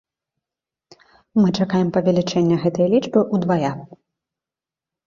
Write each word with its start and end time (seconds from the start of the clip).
Мы 1.41 1.47
чакаем 1.59 1.93
павелічэння 1.99 2.57
гэтай 2.65 2.87
лічбы 2.95 3.19
ўдвая. 3.39 3.71